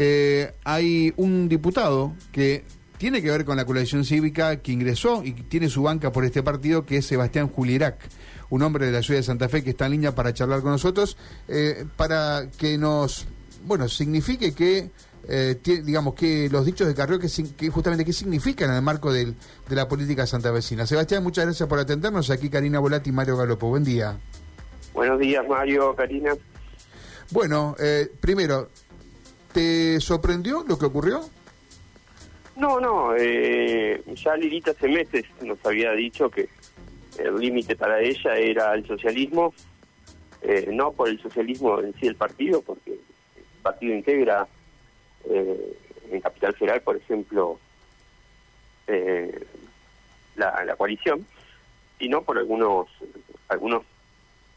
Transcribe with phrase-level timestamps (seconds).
[0.00, 2.62] eh, hay un diputado que
[2.98, 6.40] tiene que ver con la coalición cívica que ingresó y tiene su banca por este
[6.40, 7.98] partido, que es Sebastián Julirac,
[8.48, 10.70] un hombre de la ciudad de Santa Fe que está en línea para charlar con
[10.70, 11.16] nosotros,
[11.48, 13.26] eh, para que nos,
[13.64, 14.90] bueno, signifique que,
[15.28, 17.26] eh, digamos, que los dichos de Carrió, que,
[17.56, 19.34] que, justamente qué significan en el marco del,
[19.68, 20.86] de la política santafesina.
[20.86, 22.30] Sebastián, muchas gracias por atendernos.
[22.30, 23.68] Aquí Karina Volati y Mario Galopo.
[23.68, 24.16] Buen día.
[24.94, 26.34] Buenos días, Mario, Karina.
[27.30, 28.70] Bueno, eh, primero,
[29.58, 31.20] ¿te sorprendió lo que ocurrió?
[32.54, 36.48] No, no, eh, ya Lilita hace meses nos había dicho que
[37.18, 39.52] el límite para ella era el socialismo,
[40.42, 44.46] eh, no por el socialismo en sí el partido, porque el partido integra
[45.28, 45.76] eh,
[46.12, 47.58] en Capital Federal, por ejemplo,
[48.86, 49.44] eh,
[50.36, 51.26] la, la coalición,
[51.98, 52.86] sino por algunos
[53.48, 53.82] algunas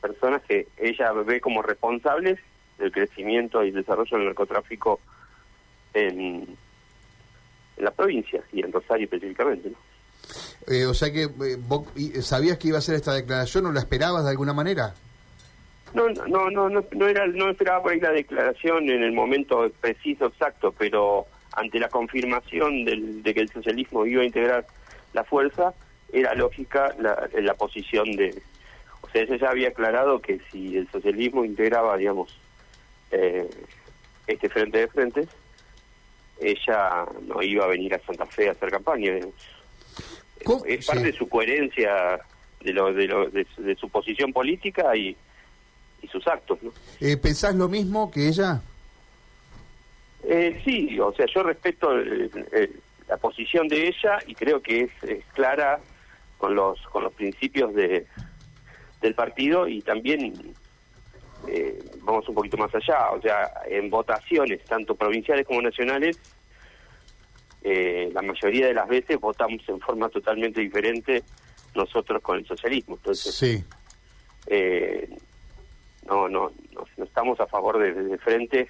[0.00, 2.40] personas que ella ve como responsables
[2.78, 5.00] del crecimiento y desarrollo del narcotráfico
[5.94, 6.56] en
[7.78, 9.70] en la provincia y en Rosario específicamente.
[9.70, 9.76] ¿no?
[10.66, 11.86] Eh, o sea que eh, vos
[12.20, 14.94] sabías que iba a ser esta declaración o la esperabas de alguna manera.
[15.94, 19.70] No, no, no, no, no era, no esperaba por ahí la declaración en el momento
[19.80, 24.66] preciso exacto, pero ante la confirmación del, de que el socialismo iba a integrar
[25.14, 25.72] la fuerza,
[26.12, 28.42] era lógica la, la posición de,
[29.00, 32.38] o sea, ella ya había aclarado que si el socialismo integraba, digamos,
[33.10, 33.48] eh,
[34.26, 35.28] este frente de frentes,
[36.40, 39.12] ella no iba a venir a Santa Fe a hacer campaña.
[40.66, 42.20] Es parte de su coherencia,
[42.60, 45.16] de, lo, de, lo, de, su posición política y,
[46.02, 46.62] y sus actos.
[46.62, 46.72] ¿no?
[47.00, 48.62] Eh, ¿Pensás lo mismo que ella?
[50.24, 55.24] Eh, sí, o sea, yo respeto la posición de ella y creo que es, es,
[55.32, 55.80] clara
[56.36, 58.06] con los con los principios de
[59.00, 60.54] del partido y también
[61.50, 66.18] eh, vamos un poquito más allá, o sea, en votaciones, tanto provinciales como nacionales,
[67.62, 71.22] eh, la mayoría de las veces votamos en forma totalmente diferente
[71.74, 72.96] nosotros con el socialismo.
[72.96, 73.64] Entonces, sí.
[74.46, 75.08] eh,
[76.06, 78.68] no, no, no, estamos a favor de, de frentes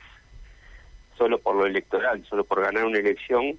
[1.17, 3.59] solo por lo electoral, solo por ganar una elección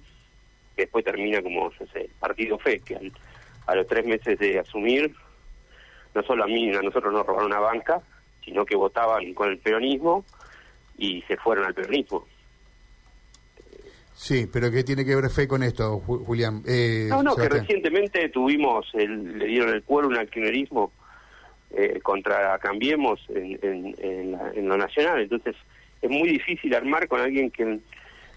[0.76, 3.12] que después termina como, no sé, el partido fe, que al,
[3.66, 5.14] a los tres meses de asumir,
[6.14, 8.02] no solo a mí, a nosotros nos robaron una banca,
[8.44, 10.24] sino que votaban con el peronismo
[10.98, 12.26] y se fueron al peronismo.
[14.14, 16.62] Sí, pero ¿qué tiene que ver fe con esto, Julián?
[16.66, 20.92] Eh, no, no, que recientemente tuvimos, el, le dieron el pueblo un alquilerismo
[21.70, 25.56] eh, contra Cambiemos en, en, en, la, en, lo nacional, entonces
[26.02, 27.78] es muy difícil armar con alguien que,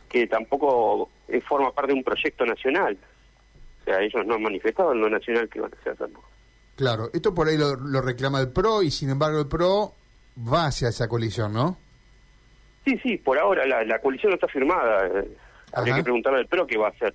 [0.07, 1.09] que tampoco
[1.47, 2.97] forma parte de un proyecto nacional.
[3.81, 6.32] O sea, ellos no han manifestado en lo nacional que van a hacer tampoco.
[6.75, 9.93] Claro, esto por ahí lo, lo, reclama el PRO y sin embargo el PRO
[10.37, 11.77] va hacia esa coalición, ¿no?
[12.85, 15.23] Sí, sí, por ahora la, la coalición no está firmada.
[15.73, 17.13] Habría que preguntarle al PRO qué va a hacer.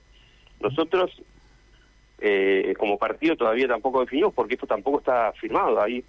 [0.60, 1.10] Nosotros,
[2.20, 5.80] eh, como partido, todavía tampoco definimos porque esto tampoco está firmado.
[5.82, 6.04] Hay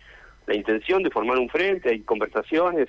[0.47, 2.87] la intención de formar un frente, hay conversaciones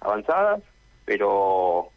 [0.00, 0.62] avanzadas,
[1.04, 1.90] pero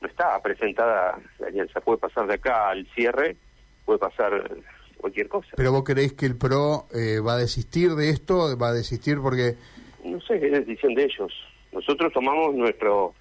[0.00, 1.80] no está presentada la alianza.
[1.80, 3.36] Puede pasar de acá al cierre,
[3.84, 4.32] puede pasar
[4.98, 5.48] cualquier cosa.
[5.56, 8.56] ¿Pero vos creéis que el PRO eh, va a desistir de esto?
[8.58, 9.56] ¿Va a desistir porque...?
[10.04, 11.32] No sé, es decisión de ellos.
[11.72, 13.14] Nosotros tomamos nuestro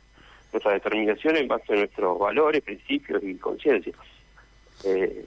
[0.51, 3.93] nuestra determinación en base a nuestros valores, principios y conciencia.
[4.83, 5.25] Eh,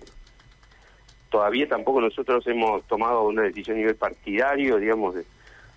[1.31, 5.25] todavía tampoco nosotros hemos tomado una decisión a nivel partidario, digamos, de,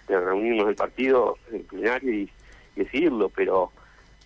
[0.08, 2.30] de reunirnos del partido en plenario y,
[2.76, 3.72] y, decidirlo, pero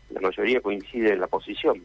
[0.09, 1.83] la mayoría coincide en la posición.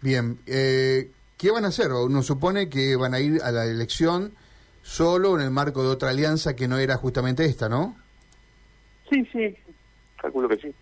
[0.00, 1.90] Bien, eh, ¿qué van a hacer?
[1.90, 4.34] Uno supone que van a ir a la elección
[4.82, 7.96] solo en el marco de otra alianza que no era justamente esta, ¿no?
[9.08, 9.56] Sí, sí,
[10.20, 10.74] calculo que sí.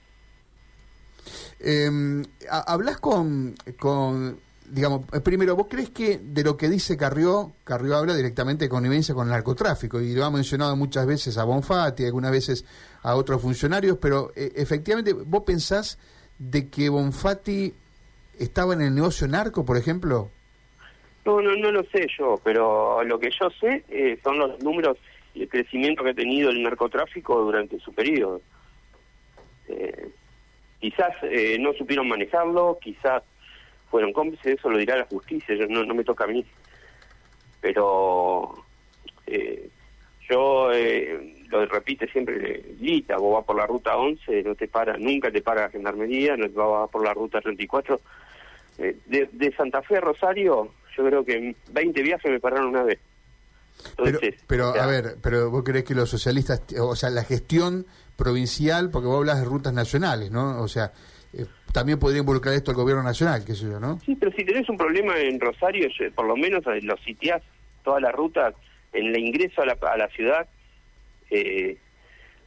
[1.60, 7.96] Eh, hablas con, con, digamos, primero, ¿vos crees que de lo que dice Carrió, Carrió
[7.96, 12.04] habla directamente de connivencia con el narcotráfico y lo ha mencionado muchas veces a Bonfatti,
[12.04, 12.64] algunas veces
[13.02, 15.98] a otros funcionarios, pero eh, efectivamente, ¿vos pensás
[16.36, 17.74] de que Bonfatti
[18.38, 20.32] estaba en el negocio narco, por ejemplo?
[21.24, 24.96] No, no, no lo sé yo, pero lo que yo sé eh, son los números
[25.34, 28.40] y el crecimiento que ha tenido el narcotráfico durante su periodo.
[29.68, 30.08] Eh,
[30.80, 33.22] quizás eh, no supieron manejarlo, quizás
[33.90, 36.44] fueron cómplices, eso lo dirá la justicia, yo, no, no me toca a mí.
[37.60, 38.64] Pero
[39.26, 39.68] eh,
[40.28, 44.96] yo eh, lo repite siempre Lita, vos vas por la ruta 11, no te para,
[44.98, 48.00] nunca te para la gendarmería, no vas por la ruta 34.
[48.78, 52.68] Eh, de, de, Santa Fe a Rosario, yo creo que en 20 viajes me pararon
[52.68, 52.98] una vez.
[53.96, 57.10] Entonces, pero, pero o sea, a ver, pero vos crees que los socialistas, o sea,
[57.10, 57.86] la gestión
[58.16, 60.60] provincial, porque vos hablas de rutas nacionales, ¿no?
[60.60, 60.92] O sea,
[61.32, 64.00] eh, también podría involucrar esto al gobierno nacional, qué sé yo, ¿no?
[64.00, 67.42] Sí, pero si tenés un problema en Rosario, por lo menos los sitiás
[67.84, 68.52] toda la ruta
[68.92, 70.48] en el ingreso a la, a la ciudad,
[71.30, 71.78] eh,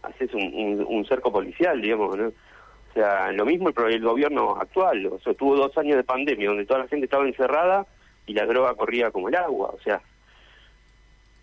[0.03, 2.27] haces un, un, cerco policial, digamos, ¿no?
[2.27, 6.49] O sea, lo mismo el, el gobierno actual, o sea, tuvo dos años de pandemia
[6.49, 7.87] donde toda la gente estaba encerrada
[8.25, 10.01] y la droga corría como el agua, o sea,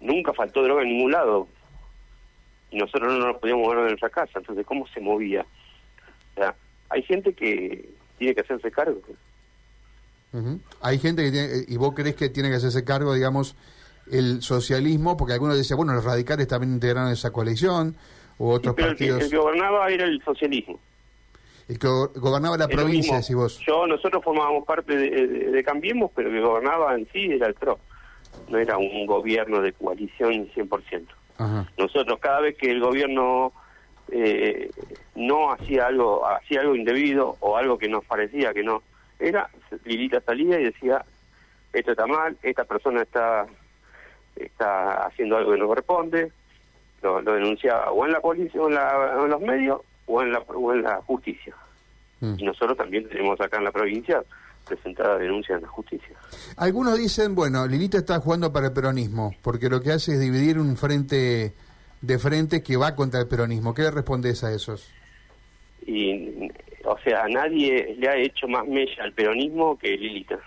[0.01, 1.49] nunca faltó droga en ningún lado
[2.71, 5.45] y nosotros no nos podíamos mover de nuestra casa, entonces ¿cómo se movía?
[6.35, 6.55] O sea,
[6.91, 7.89] hay gente que
[8.19, 9.01] tiene que hacerse cargo.
[10.83, 13.57] Hay gente que tiene, y vos crees que tiene que hacerse cargo, digamos,
[14.11, 17.97] el socialismo, porque algunos decían, bueno, los radicales también integraron esa coalición,
[18.39, 19.23] o otros partidos.
[19.23, 20.79] El que, gobernaba era el socialismo.
[21.69, 23.61] El que gobernaba la provincia, si vos.
[23.67, 27.79] Yo, nosotros formábamos parte de, Cambiemos, pero el que gobernaba en sí era el PRO.
[28.49, 31.07] No era un gobierno de coalición 100%.
[31.77, 33.53] Nosotros, cada vez que el gobierno
[34.11, 34.71] eh,
[35.15, 38.83] no hacía algo, hacía algo indebido o algo que nos parecía que no
[39.19, 39.51] era,
[39.85, 41.05] Lilita salía y decía,
[41.73, 43.47] esto está mal, esta persona está
[44.37, 46.33] está haciendo algo que no corresponde,
[47.03, 50.83] lo, denunciaba o en la policía o en, los medios o en la, o en
[50.83, 51.55] la justicia.
[52.21, 52.35] Mm.
[52.39, 54.23] Y nosotros también tenemos acá en la provincia
[54.67, 56.15] presentada denuncia en la justicia.
[56.57, 60.59] Algunos dicen, bueno, Lilita está jugando para el peronismo, porque lo que hace es dividir
[60.59, 61.55] un frente
[62.01, 63.73] de frente que va contra el peronismo.
[63.75, 64.93] ¿Qué le respondes a esos?
[65.87, 66.51] Y,
[66.85, 70.39] o sea, nadie le ha hecho más mella al peronismo que Lilita.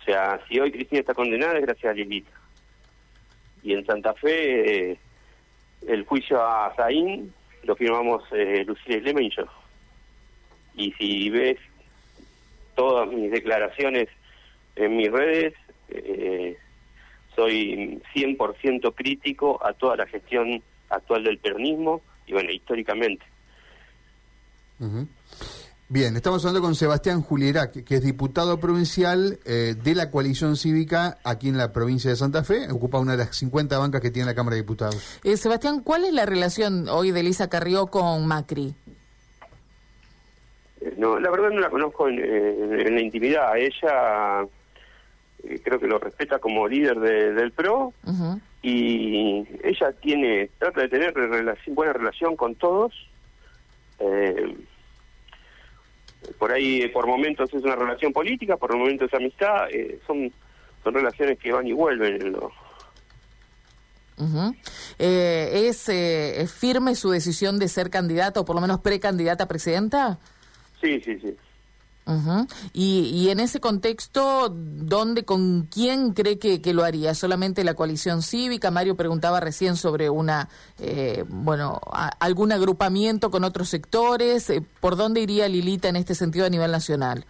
[0.00, 2.30] O sea, si hoy Cristina está condenada es gracias a Lilita
[3.66, 4.98] y en Santa Fe eh,
[5.88, 7.32] el juicio a Zain
[7.62, 9.44] lo firmamos eh, Lucía Lema y yo.
[10.74, 11.58] Y si ves
[12.74, 14.08] todas mis declaraciones
[14.76, 15.54] en mis redes,
[15.88, 16.56] eh,
[17.34, 23.24] soy 100% crítico a toda la gestión actual del peronismo y bueno, históricamente.
[25.88, 31.18] Bien, estamos hablando con Sebastián Julierac, que es diputado provincial eh, de la coalición cívica
[31.22, 34.26] aquí en la provincia de Santa Fe, ocupa una de las 50 bancas que tiene
[34.26, 35.20] la Cámara de Diputados.
[35.22, 38.74] Eh, Sebastián, ¿cuál es la relación hoy de Elisa Carrió con Macri?
[40.80, 43.56] Eh, no, la verdad no la conozco en, la intimidad.
[43.56, 44.44] Ella
[45.62, 47.92] creo que lo respeta como líder del PRO
[48.60, 52.92] y ella tiene trata de tener relación, buena relación con todos.
[54.00, 54.56] Eh,
[56.38, 60.32] por ahí por momentos es una relación política, por momentos es amistad, eh, son
[60.82, 62.36] son relaciones que van y vuelven.
[64.98, 69.48] Eh, ¿Es eh, firme su decisión de ser candidata o por lo menos precandidata a
[69.48, 70.18] presidenta?
[70.80, 71.36] Sí, sí, sí
[72.72, 77.14] y, en ese contexto, ¿dónde, con quién cree que, lo haría?
[77.14, 78.70] ¿Solamente la coalición cívica?
[78.70, 80.48] Mario preguntaba recién sobre una,
[80.80, 81.80] eh, bueno,
[82.20, 84.50] algún agrupamiento con otros sectores.
[84.50, 87.24] Eh, ¿Por dónde iría Lilita en este sentido a nivel nacional?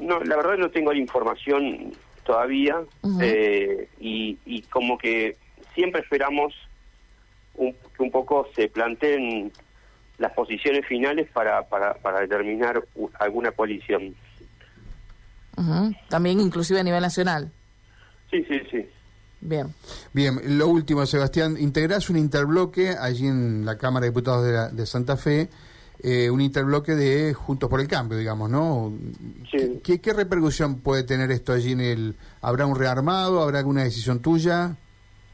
[0.00, 1.92] no, la verdad no tengo la información
[2.24, 2.82] todavía
[3.20, 5.36] eh, y, como que
[5.74, 6.52] siempre esperamos
[7.54, 9.52] un, que un poco se planteen
[10.18, 12.82] las posiciones finales para, para, para determinar
[13.18, 14.14] alguna coalición.
[16.08, 17.50] También inclusive a nivel nacional.
[18.30, 18.86] Sí, sí, sí.
[19.40, 19.72] Bien.
[20.12, 24.86] Bien, lo último, Sebastián, integrás un interbloque allí en la Cámara de Diputados de, de
[24.86, 25.48] Santa Fe,
[26.02, 28.92] eh, un interbloque de Juntos por el Cambio, digamos, ¿no?
[29.50, 29.80] Sí.
[29.84, 32.16] ¿Qué, ¿Qué repercusión puede tener esto allí en el...
[32.40, 33.42] ¿Habrá un rearmado?
[33.42, 34.76] ¿Habrá alguna decisión tuya?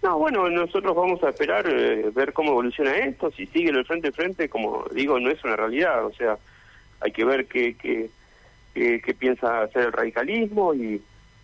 [0.02, 3.30] No, bueno, nosotros vamos a esperar, eh, ver cómo evoluciona esto.
[3.30, 6.04] Si sigue el frente a frente, como digo, no es una realidad.
[6.04, 6.38] O sea,
[7.00, 8.10] hay que ver qué, qué,
[8.74, 11.00] qué, piensa hacer el radicalismo y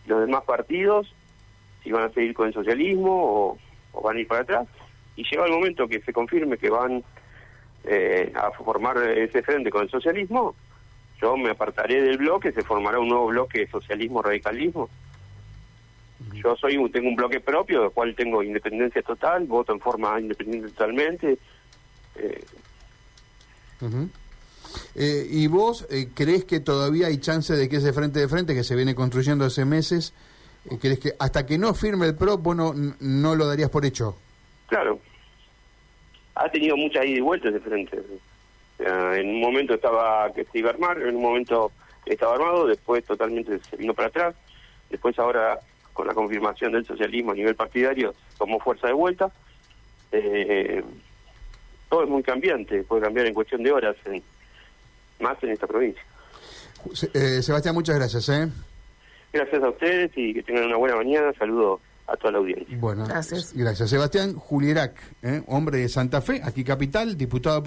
[0.07, 1.15] los demás partidos,
[1.85, 3.59] si van a seguir con el socialismo
[3.93, 4.69] o, van a ir para atrás.
[5.15, 7.05] Y llega el momento que se confirme que van
[7.85, 10.57] eh, a formar ese frente con el socialismo,
[11.21, 14.89] yo me apartaré del bloque, se formará un nuevo bloque de socialismo-radicalismo
[16.33, 20.69] yo soy tengo un bloque propio, del cual tengo independencia total, voto en forma independiente
[20.69, 21.39] totalmente.
[22.17, 22.45] Eh.
[24.97, 28.55] Eh, ¿Y vos eh, crees que todavía hay chance de que ese frente de frente
[28.55, 30.13] que se viene construyendo hace meses,
[30.81, 34.17] crees que hasta que no firme el PRO, bueno, no lo darías por hecho?
[34.67, 34.99] Claro.
[36.35, 38.03] Ha tenido mucha ida y vuelta ese frente.
[38.79, 41.71] en un momento estaba que se iba a armar, en un momento
[42.07, 44.35] estaba armado, después totalmente se vino para atrás,
[44.91, 45.61] después ahora
[45.99, 49.33] con la confirmación del socialismo a nivel partidario, como fuerza de vuelta.
[50.13, 50.81] Eh,
[51.89, 53.97] todo es muy cambiante, puede cambiar en cuestión de horas,
[55.19, 56.01] más en esta provincia.
[57.13, 58.29] Eh, Sebastián, muchas gracias.
[58.29, 58.49] ¿eh?
[59.33, 61.33] Gracias a ustedes y que tengan una buena mañana.
[61.37, 62.79] Saludos a toda la audiencia.
[62.79, 63.53] Bueno, gracias.
[63.53, 63.91] Gracias.
[63.91, 65.03] Sebastián Julierac,
[65.49, 67.61] hombre de Santa Fe, aquí capital, diputado.